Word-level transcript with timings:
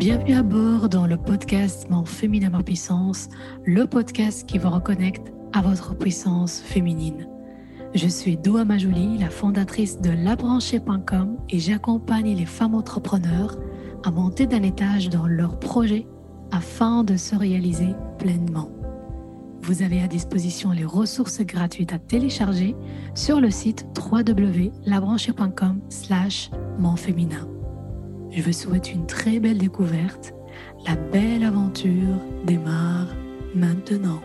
Bienvenue 0.00 0.32
à 0.32 0.42
bord 0.42 0.88
dans 0.88 1.06
le 1.06 1.18
podcast 1.18 1.86
Mon 1.90 2.06
féminin 2.06 2.48
ma 2.48 2.62
puissance, 2.62 3.28
le 3.66 3.86
podcast 3.86 4.48
qui 4.48 4.56
vous 4.56 4.70
reconnecte 4.70 5.30
à 5.52 5.60
votre 5.60 5.94
puissance 5.94 6.58
féminine. 6.58 7.28
Je 7.94 8.08
suis 8.08 8.38
Doua 8.38 8.64
Majouli, 8.64 9.18
la 9.18 9.28
fondatrice 9.28 10.00
de 10.00 10.08
labranchée.com 10.08 11.36
et 11.50 11.58
j'accompagne 11.58 12.34
les 12.34 12.46
femmes 12.46 12.74
entrepreneurs 12.74 13.58
à 14.02 14.10
monter 14.10 14.46
d'un 14.46 14.62
étage 14.62 15.10
dans 15.10 15.26
leurs 15.26 15.58
projets 15.58 16.06
afin 16.50 17.04
de 17.04 17.18
se 17.18 17.36
réaliser 17.36 17.94
pleinement. 18.18 18.70
Vous 19.60 19.82
avez 19.82 20.00
à 20.00 20.06
disposition 20.06 20.70
les 20.70 20.86
ressources 20.86 21.42
gratuites 21.42 21.92
à 21.92 21.98
télécharger 21.98 22.74
sur 23.14 23.38
le 23.38 23.50
site 23.50 23.84
www.labranchée.com 24.10 25.82
slash. 25.90 26.50
Je 28.32 28.42
vous 28.42 28.52
souhaite 28.52 28.92
une 28.92 29.06
très 29.06 29.40
belle 29.40 29.58
découverte. 29.58 30.32
La 30.86 30.94
belle 30.94 31.42
aventure 31.42 32.16
démarre 32.46 33.08
maintenant. 33.56 34.20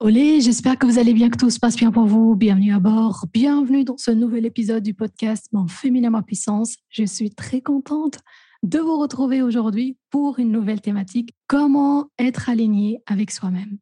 Olé, 0.00 0.40
j'espère 0.40 0.78
que 0.78 0.86
vous 0.86 0.98
allez 0.98 1.12
bien, 1.12 1.28
que 1.28 1.36
tout 1.36 1.50
se 1.50 1.58
passe 1.60 1.76
bien 1.76 1.92
pour 1.92 2.06
vous. 2.06 2.34
Bienvenue 2.34 2.72
à 2.72 2.80
bord. 2.80 3.26
Bienvenue 3.32 3.84
dans 3.84 3.98
ce 3.98 4.10
nouvel 4.10 4.46
épisode 4.46 4.82
du 4.82 4.94
podcast 4.94 5.46
Mon 5.52 5.68
féminin 5.68 6.10
ma 6.10 6.22
puissance. 6.22 6.76
Je 6.88 7.04
suis 7.04 7.30
très 7.34 7.60
contente 7.60 8.18
de 8.62 8.78
vous 8.78 8.98
retrouver 8.98 9.42
aujourd'hui 9.42 9.98
pour 10.10 10.38
une 10.38 10.50
nouvelle 10.50 10.80
thématique, 10.80 11.34
comment 11.48 12.08
être 12.18 12.48
aligné 12.48 13.02
avec 13.06 13.30
soi-même? 13.30 13.78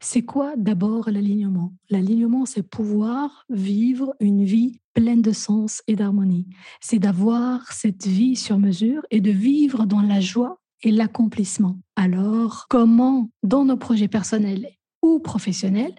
C'est 0.00 0.22
quoi 0.22 0.54
d'abord 0.56 1.10
l'alignement? 1.10 1.72
L'alignement, 1.90 2.46
c'est 2.46 2.62
pouvoir 2.62 3.44
vivre 3.48 4.14
une 4.20 4.44
vie 4.44 4.80
pleine 4.94 5.22
de 5.22 5.32
sens 5.32 5.82
et 5.86 5.96
d'harmonie. 5.96 6.46
C'est 6.80 6.98
d'avoir 6.98 7.72
cette 7.72 8.06
vie 8.06 8.36
sur 8.36 8.58
mesure 8.58 9.02
et 9.10 9.20
de 9.20 9.30
vivre 9.30 9.86
dans 9.86 10.02
la 10.02 10.20
joie 10.20 10.58
et 10.82 10.90
l'accomplissement. 10.90 11.78
Alors, 11.96 12.66
comment, 12.68 13.30
dans 13.42 13.64
nos 13.64 13.76
projets 13.76 14.08
personnels 14.08 14.68
ou 15.02 15.18
professionnels, 15.18 15.94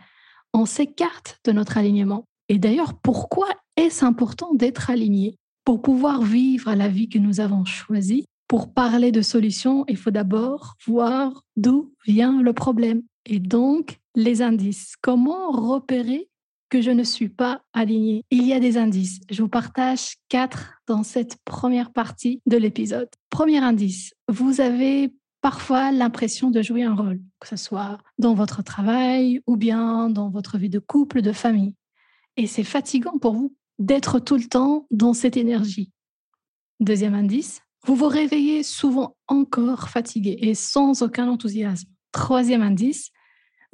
on 0.53 0.65
s'écarte 0.65 1.39
de 1.45 1.51
notre 1.51 1.77
alignement? 1.77 2.25
Et 2.47 2.59
d'ailleurs, 2.59 2.93
pourquoi 3.01 3.47
est-ce 3.75 4.05
important 4.05 4.53
d'être 4.53 4.89
aligné? 4.89 5.35
Pour 5.65 5.81
pouvoir 5.81 6.21
vivre 6.21 6.73
la 6.75 6.87
vie 6.87 7.09
que 7.09 7.17
nous 7.17 7.39
avons 7.39 7.65
choisie, 7.65 8.25
pour 8.47 8.71
parler 8.71 9.11
de 9.11 9.23
solutions, 9.23 9.83
il 9.87 9.97
faut 9.97 10.11
d'abord 10.11 10.75
voir 10.85 11.41
d'où 11.57 11.93
vient 12.05 12.41
le 12.41 12.53
problème. 12.53 13.01
Et 13.25 13.39
donc, 13.39 13.99
les 14.15 14.41
indices. 14.41 14.95
Comment 15.01 15.51
repérer 15.51 16.29
que 16.69 16.81
je 16.81 16.91
ne 16.91 17.03
suis 17.03 17.29
pas 17.29 17.61
aligné 17.73 18.23
Il 18.31 18.45
y 18.45 18.53
a 18.53 18.59
des 18.59 18.77
indices. 18.77 19.19
Je 19.29 19.41
vous 19.41 19.49
partage 19.49 20.15
quatre 20.29 20.73
dans 20.87 21.03
cette 21.03 21.37
première 21.45 21.91
partie 21.91 22.41
de 22.45 22.57
l'épisode. 22.57 23.09
Premier 23.29 23.59
indice, 23.59 24.13
vous 24.27 24.61
avez 24.61 25.13
parfois 25.41 25.91
l'impression 25.91 26.49
de 26.49 26.61
jouer 26.61 26.83
un 26.83 26.95
rôle, 26.95 27.21
que 27.39 27.47
ce 27.47 27.55
soit 27.55 27.99
dans 28.17 28.33
votre 28.33 28.63
travail 28.63 29.41
ou 29.45 29.57
bien 29.57 30.09
dans 30.09 30.29
votre 30.29 30.57
vie 30.57 30.69
de 30.69 30.79
couple, 30.79 31.21
de 31.21 31.31
famille. 31.31 31.75
Et 32.37 32.47
c'est 32.47 32.63
fatigant 32.63 33.17
pour 33.19 33.33
vous 33.33 33.55
d'être 33.77 34.19
tout 34.19 34.37
le 34.37 34.45
temps 34.45 34.87
dans 34.91 35.13
cette 35.13 35.37
énergie. 35.37 35.91
Deuxième 36.79 37.13
indice, 37.13 37.61
vous 37.85 37.95
vous 37.95 38.07
réveillez 38.07 38.63
souvent 38.63 39.15
encore 39.27 39.89
fatigué 39.89 40.37
et 40.41 40.55
sans 40.55 41.03
aucun 41.03 41.29
enthousiasme. 41.29 41.89
Troisième 42.11 42.63
indice, 42.63 43.11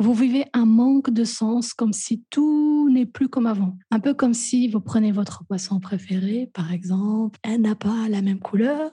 vous 0.02 0.16
vivez 0.16 0.46
un 0.54 0.66
manque 0.66 1.12
de 1.12 1.24
sens 1.24 1.76
comme 1.76 1.94
si 1.94 2.24
tout 2.32 2.90
n'est 2.90 3.06
plus 3.06 3.30
comme 3.30 3.46
avant. 3.46 3.78
Un 3.92 4.00
peu 4.00 4.16
comme 4.16 4.34
si 4.34 4.68
vous 4.68 4.82
prenez 4.82 5.12
votre 5.12 5.46
poisson 5.46 5.80
préféré, 5.80 6.50
par 6.56 6.74
exemple, 6.74 7.40
elle 7.44 7.62
n'a 7.62 7.76
pas 7.76 8.10
la 8.10 8.24
même 8.24 8.40
couleur, 8.40 8.92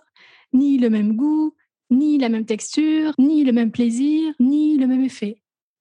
ni 0.52 0.76
le 0.76 0.90
même 0.90 1.16
goût, 1.16 1.54
ni 1.90 2.18
la 2.18 2.28
même 2.28 2.44
texture, 2.44 3.14
ni 3.18 3.42
le 3.42 3.52
même 3.52 3.72
plaisir, 3.72 4.34
ni 4.38 4.76
le 4.76 4.86
même 4.86 5.02
effet. 5.02 5.40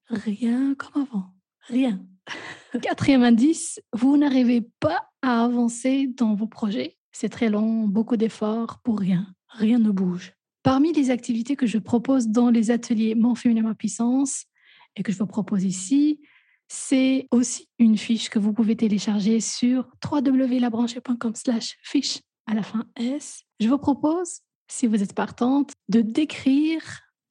Rien 0.10 0.76
comme 0.76 1.04
avant. 1.04 1.26
Rien. 1.68 2.02
Quatrième 2.82 3.24
indice, 3.24 3.82
vous 3.92 4.16
n'arrivez 4.16 4.62
pas 4.80 5.10
à 5.22 5.44
avancer 5.44 6.08
dans 6.08 6.36
vos 6.36 6.48
projets. 6.48 6.98
C'est 7.12 7.30
très 7.30 7.50
long, 7.50 7.86
beaucoup 7.86 8.16
d'efforts 8.16 8.80
pour 8.82 9.00
rien. 9.00 9.28
Rien 9.50 9.80
ne 9.80 9.92
bouge. 9.92 10.34
Parmi 10.64 10.94
les 10.94 11.12
activités 11.12 11.58
que 11.58 11.68
je 11.68 11.80
propose 11.80 12.30
dans 12.30 12.50
les 12.50 12.72
ateliers 12.72 13.14
Mon 13.14 13.36
féminin 13.36 13.64
ma 13.64 13.76
puissance 13.76 14.46
et 14.98 15.04
que 15.04 15.12
je 15.12 15.18
vous 15.18 15.28
propose 15.28 15.64
ici, 15.64 16.20
c'est 16.68 17.28
aussi 17.32 17.70
une 17.80 17.98
fiche 17.98 18.30
que 18.30 18.40
vous 18.40 18.52
pouvez 18.52 18.76
télécharger 18.76 19.40
sur 19.40 19.88
www.labranchée.com 20.04 21.34
slash 21.36 21.78
fiche 21.82 22.20
à 22.46 22.54
la 22.54 22.64
fin 22.64 22.86
S. 22.98 23.44
Je 23.60 23.70
vous 23.70 23.78
propose 23.78 24.42
si 24.70 24.88
vous 24.88 25.02
êtes 25.02 25.14
partante, 25.14 25.74
de 25.90 26.02
décrire 26.02 26.82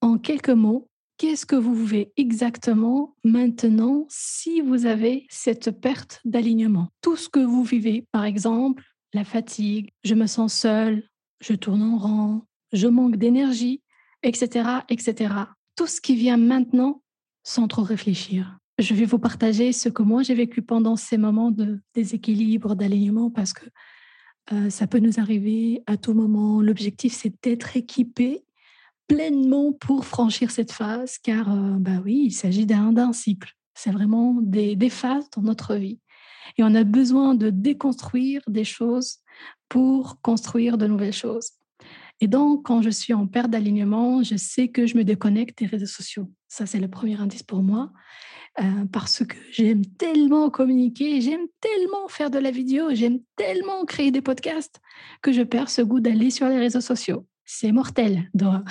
en 0.00 0.18
quelques 0.18 0.48
mots 0.50 0.88
qu'est-ce 1.18 1.46
que 1.46 1.56
vous 1.56 1.74
vivez 1.74 2.12
exactement 2.16 3.14
maintenant 3.24 4.06
si 4.08 4.60
vous 4.60 4.86
avez 4.86 5.26
cette 5.30 5.70
perte 5.80 6.20
d'alignement. 6.24 6.88
Tout 7.00 7.16
ce 7.16 7.28
que 7.28 7.40
vous 7.40 7.64
vivez, 7.64 8.06
par 8.12 8.24
exemple, 8.24 8.84
la 9.12 9.24
fatigue, 9.24 9.90
je 10.04 10.14
me 10.14 10.26
sens 10.26 10.52
seule, 10.54 11.08
je 11.40 11.54
tourne 11.54 11.82
en 11.82 11.98
rond, 11.98 12.42
je 12.72 12.88
manque 12.88 13.16
d'énergie, 13.16 13.82
etc., 14.22 14.68
etc. 14.88 15.34
Tout 15.76 15.86
ce 15.86 16.00
qui 16.00 16.16
vient 16.16 16.36
maintenant 16.36 17.02
sans 17.46 17.68
trop 17.68 17.84
réfléchir. 17.84 18.58
Je 18.78 18.92
vais 18.92 19.04
vous 19.04 19.20
partager 19.20 19.72
ce 19.72 19.88
que 19.88 20.02
moi 20.02 20.24
j'ai 20.24 20.34
vécu 20.34 20.62
pendant 20.62 20.96
ces 20.96 21.16
moments 21.16 21.52
de 21.52 21.80
déséquilibre, 21.94 22.74
d'alignement, 22.74 23.30
parce 23.30 23.52
que 23.52 23.66
euh, 24.52 24.68
ça 24.68 24.88
peut 24.88 24.98
nous 24.98 25.20
arriver 25.20 25.82
à 25.86 25.96
tout 25.96 26.12
moment. 26.12 26.60
L'objectif, 26.60 27.14
c'est 27.14 27.32
d'être 27.44 27.76
équipé 27.76 28.44
pleinement 29.06 29.72
pour 29.72 30.06
franchir 30.06 30.50
cette 30.50 30.72
phase, 30.72 31.18
car 31.18 31.52
euh, 31.52 31.76
bah 31.78 32.02
oui, 32.04 32.24
il 32.26 32.32
s'agit 32.32 32.66
d'un 32.66 33.12
cycle. 33.12 33.54
C'est 33.74 33.92
vraiment 33.92 34.36
des, 34.42 34.74
des 34.74 34.90
phases 34.90 35.30
dans 35.30 35.42
notre 35.42 35.76
vie. 35.76 36.00
Et 36.58 36.64
on 36.64 36.74
a 36.74 36.82
besoin 36.82 37.36
de 37.36 37.50
déconstruire 37.50 38.42
des 38.48 38.64
choses 38.64 39.18
pour 39.68 40.20
construire 40.20 40.78
de 40.78 40.88
nouvelles 40.88 41.12
choses. 41.12 41.50
Et 42.20 42.28
donc, 42.28 42.64
quand 42.66 42.82
je 42.82 42.90
suis 42.90 43.12
en 43.12 43.26
perte 43.26 43.50
d'alignement, 43.50 44.22
je 44.22 44.36
sais 44.36 44.68
que 44.68 44.86
je 44.86 44.96
me 44.96 45.04
déconnecte 45.04 45.58
des 45.58 45.66
réseaux 45.66 45.86
sociaux. 45.86 46.30
Ça, 46.48 46.66
c'est 46.66 46.80
le 46.80 46.88
premier 46.88 47.20
indice 47.20 47.42
pour 47.42 47.62
moi. 47.62 47.92
Euh, 48.58 48.86
parce 48.90 49.22
que 49.22 49.36
j'aime 49.50 49.84
tellement 49.84 50.48
communiquer, 50.48 51.20
j'aime 51.20 51.46
tellement 51.60 52.08
faire 52.08 52.30
de 52.30 52.38
la 52.38 52.50
vidéo, 52.50 52.94
j'aime 52.94 53.18
tellement 53.36 53.84
créer 53.84 54.10
des 54.10 54.22
podcasts 54.22 54.80
que 55.20 55.30
je 55.30 55.42
perds 55.42 55.68
ce 55.68 55.82
goût 55.82 56.00
d'aller 56.00 56.30
sur 56.30 56.48
les 56.48 56.58
réseaux 56.58 56.80
sociaux. 56.80 57.26
C'est 57.44 57.70
mortel, 57.70 58.30
Dora. 58.32 58.64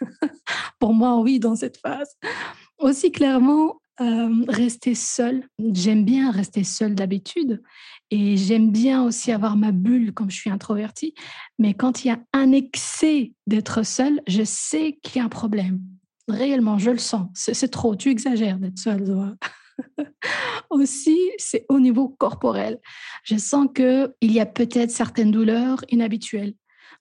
Pour 0.78 0.94
moi, 0.94 1.20
oui, 1.20 1.38
dans 1.38 1.54
cette 1.54 1.76
phase. 1.76 2.16
Aussi 2.78 3.12
clairement, 3.12 3.78
euh, 4.00 4.44
rester 4.48 4.94
seule. 4.94 5.46
J'aime 5.58 6.04
bien 6.04 6.30
rester 6.30 6.64
seule 6.64 6.94
d'habitude 6.94 7.62
et 8.10 8.36
j'aime 8.36 8.70
bien 8.70 9.02
aussi 9.04 9.32
avoir 9.32 9.56
ma 9.56 9.72
bulle 9.72 10.12
comme 10.12 10.30
je 10.30 10.36
suis 10.36 10.50
introvertie. 10.50 11.14
Mais 11.58 11.74
quand 11.74 12.04
il 12.04 12.08
y 12.08 12.10
a 12.10 12.20
un 12.32 12.52
excès 12.52 13.32
d'être 13.46 13.84
seule, 13.84 14.20
je 14.28 14.44
sais 14.44 14.98
qu'il 15.02 15.16
y 15.16 15.20
a 15.20 15.24
un 15.24 15.28
problème. 15.28 15.80
Réellement, 16.28 16.78
je 16.78 16.90
le 16.90 16.98
sens. 16.98 17.28
C'est 17.34 17.70
trop. 17.70 17.96
Tu 17.96 18.10
exagères 18.10 18.58
d'être 18.58 18.78
seule, 18.78 19.36
Aussi, 20.70 21.18
c'est 21.38 21.66
au 21.68 21.80
niveau 21.80 22.08
corporel. 22.08 22.78
Je 23.24 23.36
sens 23.36 23.68
qu'il 23.74 24.12
y 24.22 24.40
a 24.40 24.46
peut-être 24.46 24.90
certaines 24.90 25.30
douleurs 25.30 25.84
inhabituelles. 25.88 26.54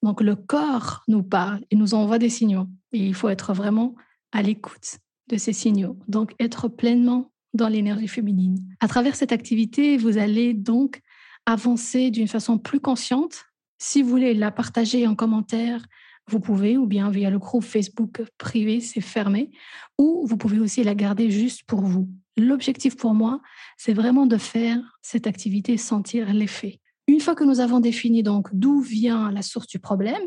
Donc, 0.04 0.22
le 0.22 0.36
corps 0.36 1.04
nous 1.08 1.24
parle 1.24 1.62
et 1.72 1.76
nous 1.76 1.94
envoie 1.94 2.20
des 2.20 2.30
signaux. 2.30 2.68
Et 2.92 3.00
il 3.00 3.16
faut 3.16 3.30
être 3.30 3.54
vraiment 3.54 3.96
à 4.32 4.42
l'écoute 4.42 4.98
de 5.30 5.38
ces 5.38 5.54
signaux. 5.54 5.98
Donc, 6.08 6.34
être 6.40 6.68
pleinement 6.68 7.32
dans 7.56 7.68
l'énergie 7.68 8.08
féminine. 8.08 8.58
À 8.80 8.88
travers 8.88 9.16
cette 9.16 9.32
activité, 9.32 9.98
vous 9.98 10.18
allez 10.18 10.54
donc 10.54 11.02
avancer 11.46 12.12
d'une 12.12 12.28
façon 12.28 12.58
plus 12.58 12.80
consciente. 12.80 13.46
Si 13.80 14.02
vous 14.02 14.10
voulez 14.10 14.34
la 14.34 14.52
partager 14.52 15.08
en 15.08 15.16
commentaire, 15.16 15.86
vous 16.28 16.40
pouvez, 16.40 16.78
ou 16.78 16.88
bien 16.88 17.10
via 17.10 17.30
le 17.30 17.38
groupe 17.38 17.64
Facebook 17.64 18.24
privé, 18.38 18.80
c'est 18.80 19.02
fermé, 19.02 19.52
ou 19.98 20.26
vous 20.26 20.38
pouvez 20.38 20.60
aussi 20.60 20.84
la 20.84 20.96
garder 20.96 21.30
juste 21.30 21.64
pour 21.68 21.82
vous. 21.82 22.10
L'objectif 22.38 22.98
pour 22.98 23.14
moi, 23.14 23.42
c'est 23.78 23.94
vraiment 23.94 24.26
de 24.26 24.38
faire 24.38 24.80
cette 25.02 25.28
activité 25.28 25.78
sentir 25.78 26.34
l'effet. 26.34 26.80
Une 27.08 27.20
fois 27.20 27.36
que 27.36 27.44
nous 27.44 27.60
avons 27.60 27.80
défini 27.80 28.24
donc 28.24 28.50
d'où 28.54 28.82
vient 28.82 29.32
la 29.32 29.44
source 29.44 29.68
du 29.68 29.78
problème, 29.78 30.24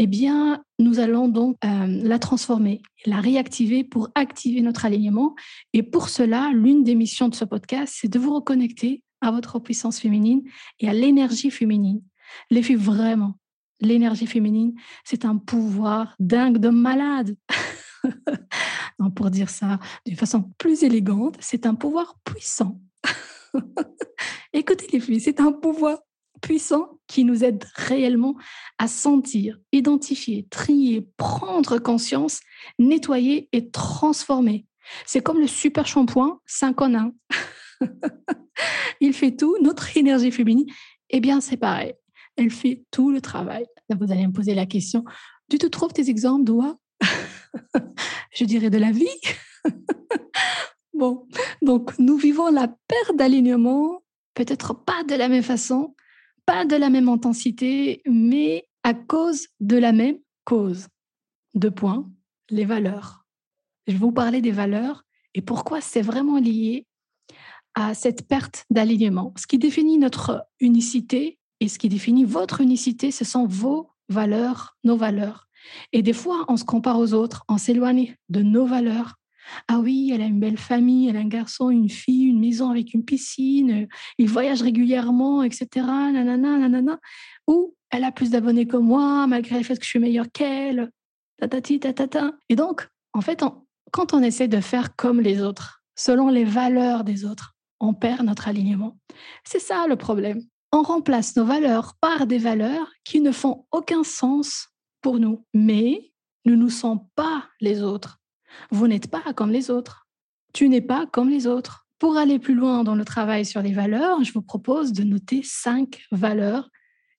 eh 0.00 0.06
bien, 0.06 0.62
nous 0.78 1.00
allons 1.00 1.26
donc 1.26 1.56
euh, 1.64 1.86
la 1.86 2.20
transformer, 2.20 2.80
la 3.04 3.20
réactiver 3.20 3.82
pour 3.82 4.10
activer 4.14 4.62
notre 4.62 4.84
alignement. 4.84 5.34
Et 5.72 5.82
pour 5.82 6.08
cela, 6.08 6.52
l'une 6.54 6.84
des 6.84 6.94
missions 6.94 7.28
de 7.28 7.34
ce 7.34 7.44
podcast, 7.44 7.96
c'est 8.00 8.08
de 8.08 8.18
vous 8.20 8.32
reconnecter 8.32 9.02
à 9.20 9.32
votre 9.32 9.58
puissance 9.58 9.98
féminine 9.98 10.42
et 10.78 10.88
à 10.88 10.92
l'énergie 10.92 11.50
féminine. 11.50 12.00
Les 12.50 12.62
filles, 12.62 12.76
vraiment, 12.76 13.34
l'énergie 13.80 14.28
féminine, 14.28 14.74
c'est 15.02 15.24
un 15.24 15.36
pouvoir 15.36 16.14
dingue 16.20 16.58
de 16.58 16.68
malade. 16.68 17.36
pour 19.16 19.30
dire 19.30 19.50
ça 19.50 19.80
d'une 20.06 20.16
façon 20.16 20.52
plus 20.58 20.84
élégante, 20.84 21.36
c'est 21.40 21.66
un 21.66 21.74
pouvoir 21.74 22.16
puissant. 22.24 22.80
Écoutez 24.52 24.86
les 24.92 25.00
filles, 25.00 25.20
c'est 25.20 25.40
un 25.40 25.50
pouvoir 25.50 25.98
puissants 26.40 26.98
qui 27.06 27.24
nous 27.24 27.44
aident 27.44 27.64
réellement 27.74 28.36
à 28.78 28.88
sentir, 28.88 29.58
identifier, 29.72 30.46
trier, 30.50 31.06
prendre 31.16 31.78
conscience, 31.78 32.40
nettoyer 32.78 33.48
et 33.52 33.70
transformer. 33.70 34.66
C'est 35.06 35.22
comme 35.22 35.40
le 35.40 35.46
super 35.46 35.86
shampoing 35.86 36.40
5 36.46 36.80
en 36.80 36.94
1. 36.94 37.12
Il 39.00 39.12
fait 39.12 39.36
tout, 39.36 39.56
notre 39.62 39.96
énergie 39.96 40.32
féminine, 40.32 40.66
eh 41.10 41.20
bien 41.20 41.40
c'est 41.40 41.56
pareil. 41.56 41.94
Elle 42.36 42.50
fait 42.50 42.84
tout 42.90 43.10
le 43.10 43.20
travail. 43.20 43.66
Vous 43.88 44.12
allez 44.12 44.26
me 44.26 44.32
poser 44.32 44.54
la 44.54 44.66
question, 44.66 45.04
tu 45.50 45.58
te 45.58 45.66
trouves 45.66 45.92
tes 45.92 46.10
exemples 46.10 46.44
d'où 46.44 46.62
Je 48.32 48.44
dirais 48.44 48.70
de 48.70 48.78
la 48.78 48.90
vie. 48.90 49.06
bon, 50.94 51.26
donc 51.62 51.98
nous 51.98 52.16
vivons 52.16 52.50
la 52.50 52.68
perte 52.68 53.16
d'alignement, 53.16 54.02
peut-être 54.34 54.74
pas 54.74 55.04
de 55.04 55.14
la 55.14 55.28
même 55.28 55.42
façon, 55.42 55.94
pas 56.48 56.64
de 56.64 56.76
la 56.76 56.88
même 56.88 57.10
intensité, 57.10 58.00
mais 58.06 58.66
à 58.82 58.94
cause 58.94 59.48
de 59.60 59.76
la 59.76 59.92
même 59.92 60.16
cause. 60.44 60.86
Deux 61.54 61.70
points, 61.70 62.10
les 62.48 62.64
valeurs. 62.64 63.26
Je 63.86 63.92
vais 63.92 63.98
vous 63.98 64.12
parler 64.12 64.40
des 64.40 64.50
valeurs 64.50 65.04
et 65.34 65.42
pourquoi 65.42 65.82
c'est 65.82 66.00
vraiment 66.00 66.38
lié 66.38 66.86
à 67.74 67.92
cette 67.92 68.26
perte 68.26 68.64
d'alignement. 68.70 69.34
Ce 69.36 69.46
qui 69.46 69.58
définit 69.58 69.98
notre 69.98 70.46
unicité 70.58 71.38
et 71.60 71.68
ce 71.68 71.78
qui 71.78 71.90
définit 71.90 72.24
votre 72.24 72.62
unicité, 72.62 73.10
ce 73.10 73.26
sont 73.26 73.46
vos 73.46 73.90
valeurs, 74.08 74.78
nos 74.84 74.96
valeurs. 74.96 75.48
Et 75.92 76.00
des 76.00 76.14
fois, 76.14 76.46
on 76.48 76.56
se 76.56 76.64
compare 76.64 76.98
aux 76.98 77.12
autres, 77.12 77.44
on 77.50 77.58
s'éloigne 77.58 78.16
de 78.30 78.40
nos 78.40 78.64
valeurs 78.64 79.16
ah 79.68 79.78
oui, 79.78 80.10
elle 80.12 80.22
a 80.22 80.26
une 80.26 80.40
belle 80.40 80.58
famille, 80.58 81.08
elle 81.08 81.16
a 81.16 81.20
un 81.20 81.28
garçon, 81.28 81.70
une 81.70 81.88
fille, 81.88 82.26
une 82.26 82.40
maison 82.40 82.70
avec 82.70 82.94
une 82.94 83.04
piscine, 83.04 83.88
il 84.18 84.28
voyage 84.28 84.62
régulièrement, 84.62 85.42
etc. 85.42 85.68
Nanana, 85.74 86.58
nanana. 86.58 86.98
Ou 87.46 87.74
elle 87.90 88.04
a 88.04 88.12
plus 88.12 88.30
d'abonnés 88.30 88.66
que 88.66 88.76
moi, 88.76 89.26
malgré 89.26 89.58
le 89.58 89.64
fait 89.64 89.76
que 89.76 89.84
je 89.84 89.90
suis 89.90 89.98
meilleure 89.98 90.30
qu'elle. 90.32 90.90
Tatati, 91.38 91.80
tatata. 91.80 92.32
Et 92.48 92.56
donc, 92.56 92.88
en 93.12 93.20
fait, 93.20 93.42
quand 93.92 94.12
on 94.12 94.22
essaie 94.22 94.48
de 94.48 94.60
faire 94.60 94.96
comme 94.96 95.20
les 95.20 95.40
autres, 95.42 95.82
selon 95.96 96.28
les 96.28 96.44
valeurs 96.44 97.04
des 97.04 97.24
autres, 97.24 97.56
on 97.80 97.94
perd 97.94 98.22
notre 98.22 98.48
alignement. 98.48 98.98
C'est 99.44 99.60
ça 99.60 99.86
le 99.86 99.96
problème. 99.96 100.42
On 100.72 100.82
remplace 100.82 101.36
nos 101.36 101.44
valeurs 101.44 101.94
par 102.00 102.26
des 102.26 102.38
valeurs 102.38 102.90
qui 103.04 103.20
ne 103.20 103.32
font 103.32 103.66
aucun 103.72 104.04
sens 104.04 104.68
pour 105.00 105.18
nous, 105.18 105.44
mais 105.54 106.12
nous 106.44 106.56
ne 106.56 106.68
sommes 106.68 107.06
pas 107.14 107.44
les 107.60 107.82
autres. 107.82 108.18
Vous 108.70 108.86
n'êtes 108.88 109.10
pas 109.10 109.32
comme 109.34 109.50
les 109.50 109.70
autres. 109.70 110.06
Tu 110.52 110.68
n'es 110.68 110.80
pas 110.80 111.06
comme 111.06 111.30
les 111.30 111.46
autres. 111.46 111.86
Pour 111.98 112.16
aller 112.16 112.38
plus 112.38 112.54
loin 112.54 112.84
dans 112.84 112.94
le 112.94 113.04
travail 113.04 113.44
sur 113.44 113.60
les 113.60 113.72
valeurs, 113.72 114.22
je 114.22 114.32
vous 114.32 114.42
propose 114.42 114.92
de 114.92 115.02
noter 115.02 115.42
cinq 115.42 116.02
valeurs 116.12 116.70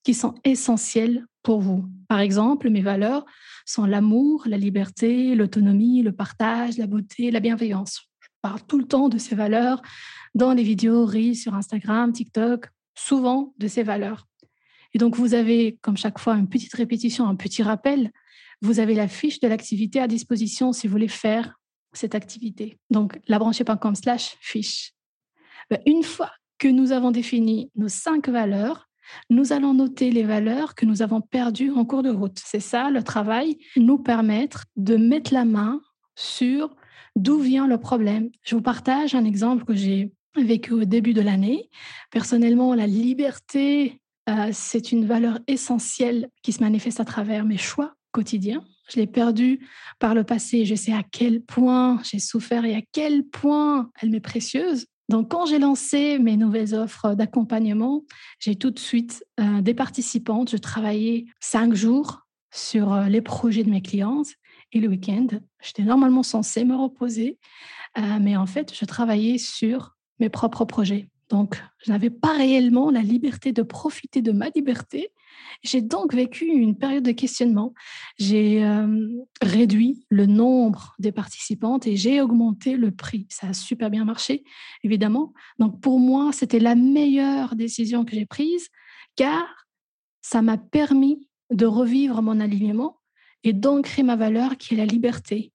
qui 0.04 0.14
sont 0.14 0.36
essentielles 0.44 1.26
pour 1.44 1.60
vous. 1.60 1.86
Par 2.08 2.20
exemple, 2.20 2.70
mes 2.70 2.82
valeurs 2.82 3.26
sont 3.66 3.86
l'amour, 3.86 4.44
la 4.46 4.58
liberté, 4.58 5.36
l'autonomie, 5.36 6.02
le 6.02 6.12
partage, 6.12 6.78
la 6.78 6.88
beauté, 6.88 7.32
la 7.32 7.40
bienveillance. 7.40 8.02
Je 8.20 8.30
parle 8.42 8.62
tout 8.64 8.78
le 8.78 8.86
temps 8.86 9.10
de 9.10 9.18
ces 9.18 9.36
valeurs 9.36 9.82
dans 10.36 10.54
les 10.54 10.64
vidéos, 10.64 11.06
Reels 11.06 11.36
sur 11.36 11.54
Instagram, 11.54 12.12
TikTok, 12.14 12.70
souvent 12.96 13.54
de 13.58 13.68
ces 13.68 13.84
valeurs. 13.84 14.28
Et 14.94 14.98
donc, 14.98 15.16
vous 15.16 15.34
avez, 15.34 15.78
comme 15.82 15.98
chaque 15.98 16.20
fois, 16.20 16.36
une 16.36 16.50
petite 16.50 16.74
répétition, 16.74 17.28
un 17.28 17.36
petit 17.36 17.64
rappel 17.64 18.12
vous 18.62 18.80
avez 18.80 18.94
la 18.94 19.08
fiche 19.08 19.40
de 19.40 19.48
l'activité 19.48 20.00
à 20.00 20.08
disposition 20.08 20.74
si 20.74 20.88
vous 20.88 20.92
voulez 20.92 21.08
faire 21.08 21.56
cette 21.94 22.16
activité. 22.16 22.78
Donc, 22.90 23.20
labrancher.com 23.28 23.96
slash 23.96 24.36
fiche. 24.42 24.94
Ben, 25.70 25.80
une 25.86 26.04
fois 26.04 26.32
que 26.58 26.68
nous 26.68 26.92
avons 26.92 27.12
défini 27.12 27.72
nos 27.76 27.88
cinq 27.88 28.28
valeurs, 28.28 28.88
nous 29.30 29.54
allons 29.54 29.74
noter 29.74 30.12
les 30.12 30.24
valeurs 30.24 30.76
que 30.76 30.86
nous 30.86 31.02
avons 31.02 31.22
perdues 31.22 31.72
en 31.72 31.86
cours 31.86 32.04
de 32.04 32.12
route. 32.12 32.38
C'est 32.44 32.60
ça 32.60 32.92
le 32.92 33.02
travail, 33.02 33.58
nous 33.76 33.98
permettre 33.98 34.66
de 34.76 34.98
mettre 34.98 35.34
la 35.34 35.46
main 35.46 35.82
sur 36.16 36.76
d'où 37.16 37.40
vient 37.40 37.66
le 37.66 37.80
problème. 37.80 38.30
Je 38.44 38.56
vous 38.56 38.62
partage 38.62 39.16
un 39.16 39.26
exemple 39.26 39.66
que 39.66 39.74
j'ai 39.74 40.14
vécu 40.36 40.74
au 40.74 40.86
début 40.86 41.14
de 41.14 41.22
l'année. 41.22 41.70
Personnellement, 42.12 42.76
la 42.76 42.86
liberté, 42.86 43.99
euh, 44.30 44.50
c'est 44.54 44.92
une 44.92 45.06
valeur 45.06 45.40
essentielle 45.48 46.30
qui 46.44 46.52
se 46.52 46.62
manifeste 46.62 47.00
à 47.00 47.06
travers 47.06 47.46
mes 47.46 47.58
choix 47.58 47.94
quotidien. 48.12 48.64
Je 48.92 49.00
l'ai 49.00 49.08
perdu 49.08 49.60
par 50.00 50.14
le 50.14 50.24
passé. 50.24 50.66
Je 50.66 50.76
sais 50.76 50.94
à 50.94 51.04
quel 51.04 51.42
point 51.42 52.02
j'ai 52.04 52.20
souffert 52.20 52.66
et 52.66 52.76
à 52.76 52.82
quel 52.92 53.26
point 53.28 53.90
elle 54.02 54.10
m'est 54.10 54.20
précieuse. 54.20 54.86
Donc, 55.10 55.32
quand 55.32 55.48
j'ai 55.48 55.58
lancé 55.58 56.20
mes 56.20 56.38
nouvelles 56.38 56.76
offres 56.76 57.16
d'accompagnement, 57.16 58.04
j'ai 58.40 58.56
tout 58.56 58.70
de 58.70 58.80
suite 58.80 59.24
euh, 59.40 59.62
des 59.62 59.74
participantes. 59.74 60.52
Je 60.52 60.58
travaillais 60.58 61.26
cinq 61.40 61.74
jours 61.74 62.28
sur 62.52 62.94
euh, 62.94 63.06
les 63.06 63.22
projets 63.22 63.64
de 63.64 63.72
mes 63.72 63.82
clientes 63.82 64.30
et 64.72 64.80
le 64.80 64.88
week-end, 64.88 65.28
j'étais 65.64 65.82
normalement 65.82 66.22
censée 66.22 66.64
me 66.64 66.76
reposer, 66.76 67.40
mais 68.22 68.38
en 68.38 68.46
fait, 68.46 68.72
je 68.72 68.86
travaillais 68.86 69.40
sur 69.40 69.98
mes 70.20 70.30
propres 70.30 70.64
projets. 70.64 71.10
Donc, 71.30 71.62
je 71.78 71.92
n'avais 71.92 72.10
pas 72.10 72.34
réellement 72.34 72.90
la 72.90 73.02
liberté 73.02 73.52
de 73.52 73.62
profiter 73.62 74.22
de 74.22 74.32
ma 74.32 74.50
liberté 74.50 75.12
j'ai 75.64 75.82
donc 75.82 76.14
vécu 76.14 76.46
une 76.46 76.78
période 76.78 77.04
de 77.04 77.12
questionnement. 77.12 77.74
J'ai 78.18 78.64
euh, 78.64 79.10
réduit 79.42 80.06
le 80.10 80.26
nombre 80.26 80.96
des 81.00 81.12
participantes 81.12 81.88
et 81.88 81.98
j'ai 81.98 82.22
augmenté 82.22 82.76
le 82.76 82.92
prix. 82.92 83.28
Ça 83.30 83.48
a 83.48 83.54
super 83.54 83.90
bien 83.90 84.06
marché, 84.06 84.44
évidemment. 84.84 85.34
Donc 85.58 85.82
pour 85.82 86.00
moi, 86.00 86.32
c'était 86.32 86.60
la 86.60 86.76
meilleure 86.76 87.56
décision 87.56 88.06
que 88.06 88.16
j'ai 88.16 88.26
prise 88.26 88.70
car 89.16 89.68
ça 90.22 90.42
m'a 90.42 90.58
permis 90.58 91.28
de 91.52 91.66
revivre 91.66 92.22
mon 92.22 92.40
alignement 92.40 93.00
et 93.44 93.54
d'ancrer 93.54 94.04
ma 94.04 94.16
valeur 94.16 94.58
qui 94.58 94.74
est 94.74 94.78
la 94.78 94.86
liberté. 94.86 95.52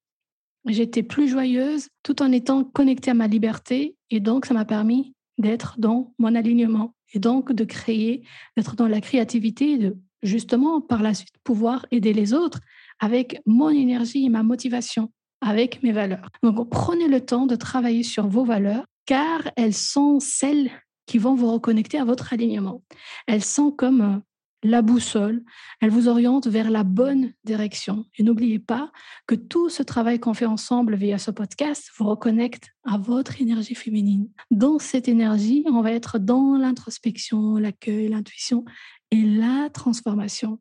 J'étais 0.66 1.02
plus 1.02 1.28
joyeuse 1.28 1.88
tout 2.02 2.22
en 2.22 2.32
étant 2.32 2.64
connectée 2.64 3.10
à 3.10 3.14
ma 3.14 3.26
liberté 3.26 3.96
et 4.10 4.20
donc 4.20 4.46
ça 4.46 4.54
m'a 4.54 4.64
permis 4.64 5.14
d'être 5.38 5.76
dans 5.78 6.12
mon 6.18 6.34
alignement 6.34 6.94
et 7.12 7.18
donc 7.18 7.52
de 7.52 7.64
créer, 7.64 8.24
d'être 8.56 8.76
dans 8.76 8.88
la 8.88 9.00
créativité 9.00 9.78
de 9.78 9.96
justement 10.22 10.80
par 10.80 11.02
la 11.02 11.14
suite 11.14 11.34
pouvoir 11.44 11.86
aider 11.90 12.12
les 12.12 12.32
autres 12.32 12.60
avec 13.00 13.40
mon 13.46 13.70
énergie 13.70 14.24
et 14.24 14.28
ma 14.28 14.42
motivation, 14.42 15.10
avec 15.40 15.82
mes 15.82 15.92
valeurs. 15.92 16.28
Donc 16.42 16.70
prenez 16.70 17.08
le 17.08 17.20
temps 17.20 17.46
de 17.46 17.56
travailler 17.56 18.02
sur 18.02 18.28
vos 18.28 18.44
valeurs 18.44 18.84
car 19.06 19.42
elles 19.56 19.74
sont 19.74 20.18
celles 20.20 20.70
qui 21.06 21.18
vont 21.18 21.34
vous 21.34 21.52
reconnecter 21.52 21.98
à 21.98 22.04
votre 22.04 22.32
alignement. 22.32 22.82
Elles 23.26 23.44
sont 23.44 23.70
comme 23.70 24.00
euh, 24.00 24.18
la 24.64 24.80
boussole, 24.82 25.44
elle 25.80 25.90
vous 25.90 26.08
oriente 26.08 26.46
vers 26.46 26.70
la 26.70 26.82
bonne 26.84 27.32
direction. 27.44 28.06
Et 28.18 28.22
n'oubliez 28.22 28.58
pas 28.58 28.90
que 29.26 29.34
tout 29.34 29.68
ce 29.68 29.82
travail 29.82 30.18
qu'on 30.18 30.34
fait 30.34 30.46
ensemble 30.46 30.96
via 30.96 31.18
ce 31.18 31.30
podcast 31.30 31.90
vous 31.98 32.06
reconnecte 32.06 32.70
à 32.84 32.96
votre 32.96 33.40
énergie 33.40 33.74
féminine. 33.74 34.28
Dans 34.50 34.78
cette 34.78 35.06
énergie, 35.06 35.62
on 35.66 35.82
va 35.82 35.92
être 35.92 36.18
dans 36.18 36.56
l'introspection, 36.56 37.56
l'accueil, 37.56 38.08
l'intuition 38.08 38.64
et 39.10 39.22
la 39.22 39.68
transformation. 39.70 40.58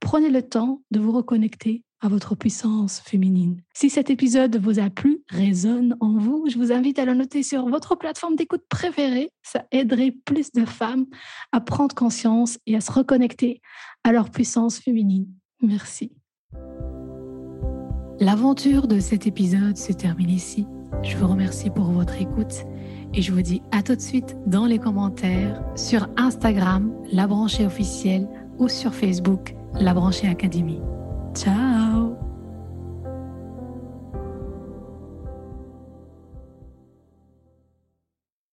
Prenez 0.00 0.30
le 0.30 0.42
temps 0.42 0.82
de 0.90 1.00
vous 1.00 1.12
reconnecter 1.12 1.82
à 2.00 2.08
votre 2.08 2.34
puissance 2.34 3.00
féminine. 3.00 3.62
Si 3.74 3.90
cet 3.90 4.10
épisode 4.10 4.56
vous 4.56 4.78
a 4.78 4.90
plu, 4.90 5.22
résonne 5.28 5.96
en 6.00 6.18
vous, 6.18 6.46
je 6.48 6.58
vous 6.58 6.72
invite 6.72 6.98
à 6.98 7.04
le 7.04 7.14
noter 7.14 7.42
sur 7.42 7.68
votre 7.68 7.96
plateforme 7.96 8.36
d'écoute 8.36 8.64
préférée. 8.68 9.30
Ça 9.42 9.64
aiderait 9.72 10.14
plus 10.24 10.52
de 10.52 10.64
femmes 10.64 11.06
à 11.52 11.60
prendre 11.60 11.94
conscience 11.94 12.58
et 12.66 12.76
à 12.76 12.80
se 12.80 12.92
reconnecter 12.92 13.60
à 14.04 14.12
leur 14.12 14.30
puissance 14.30 14.78
féminine. 14.78 15.26
Merci. 15.62 16.12
L'aventure 18.18 18.88
de 18.88 18.98
cet 18.98 19.26
épisode 19.26 19.76
se 19.76 19.92
termine 19.92 20.30
ici. 20.30 20.66
Je 21.02 21.16
vous 21.16 21.28
remercie 21.28 21.70
pour 21.70 21.90
votre 21.90 22.20
écoute 22.20 22.64
et 23.12 23.22
je 23.22 23.32
vous 23.32 23.42
dis 23.42 23.62
à 23.72 23.82
tout 23.82 23.94
de 23.94 24.00
suite 24.00 24.36
dans 24.46 24.66
les 24.66 24.78
commentaires 24.78 25.62
sur 25.76 26.08
Instagram, 26.16 26.94
la 27.12 27.26
branchée 27.26 27.66
officielle 27.66 28.28
ou 28.58 28.68
sur 28.68 28.94
Facebook, 28.94 29.54
la 29.74 29.92
branchée 29.92 30.28
académie. 30.28 30.80
Ciao 31.36 32.25